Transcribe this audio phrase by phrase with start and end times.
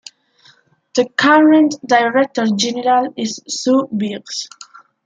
[0.95, 4.47] The current Director General is Sue Biggs.